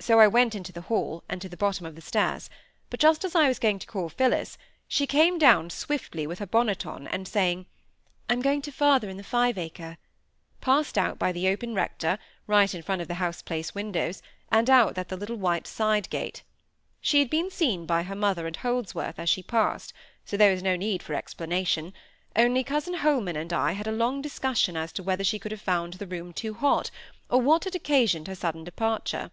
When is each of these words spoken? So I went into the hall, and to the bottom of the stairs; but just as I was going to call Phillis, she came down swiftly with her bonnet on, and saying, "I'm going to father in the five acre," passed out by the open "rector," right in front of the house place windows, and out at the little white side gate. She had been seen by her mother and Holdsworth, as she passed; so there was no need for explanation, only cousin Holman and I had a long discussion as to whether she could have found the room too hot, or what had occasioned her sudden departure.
So 0.00 0.20
I 0.20 0.28
went 0.28 0.54
into 0.54 0.72
the 0.72 0.80
hall, 0.82 1.22
and 1.28 1.42
to 1.42 1.50
the 1.50 1.56
bottom 1.56 1.84
of 1.84 1.94
the 1.94 2.00
stairs; 2.00 2.48
but 2.88 3.00
just 3.00 3.26
as 3.26 3.34
I 3.34 3.48
was 3.48 3.58
going 3.58 3.78
to 3.80 3.86
call 3.86 4.08
Phillis, 4.08 4.56
she 4.86 5.06
came 5.08 5.38
down 5.38 5.68
swiftly 5.68 6.26
with 6.26 6.38
her 6.38 6.46
bonnet 6.46 6.86
on, 6.86 7.06
and 7.08 7.28
saying, 7.28 7.66
"I'm 8.30 8.40
going 8.40 8.62
to 8.62 8.72
father 8.72 9.10
in 9.10 9.18
the 9.18 9.24
five 9.24 9.58
acre," 9.58 9.98
passed 10.62 10.96
out 10.96 11.18
by 11.18 11.30
the 11.32 11.48
open 11.48 11.74
"rector," 11.74 12.18
right 12.46 12.72
in 12.72 12.80
front 12.80 13.02
of 13.02 13.08
the 13.08 13.16
house 13.20 13.42
place 13.42 13.74
windows, 13.74 14.22
and 14.50 14.70
out 14.70 14.96
at 14.96 15.08
the 15.08 15.16
little 15.16 15.36
white 15.36 15.66
side 15.66 16.08
gate. 16.08 16.42
She 17.02 17.18
had 17.18 17.28
been 17.28 17.50
seen 17.50 17.84
by 17.84 18.04
her 18.04 18.16
mother 18.16 18.46
and 18.46 18.56
Holdsworth, 18.56 19.18
as 19.18 19.28
she 19.28 19.42
passed; 19.42 19.92
so 20.24 20.38
there 20.38 20.52
was 20.52 20.62
no 20.62 20.74
need 20.76 21.02
for 21.02 21.12
explanation, 21.12 21.92
only 22.34 22.64
cousin 22.64 22.94
Holman 22.94 23.36
and 23.36 23.52
I 23.52 23.72
had 23.72 23.88
a 23.88 23.92
long 23.92 24.22
discussion 24.22 24.74
as 24.74 24.90
to 24.92 25.02
whether 25.02 25.24
she 25.24 25.40
could 25.40 25.52
have 25.52 25.60
found 25.60 25.94
the 25.94 26.06
room 26.06 26.32
too 26.32 26.54
hot, 26.54 26.90
or 27.28 27.42
what 27.42 27.64
had 27.64 27.74
occasioned 27.74 28.26
her 28.28 28.36
sudden 28.36 28.64
departure. 28.64 29.32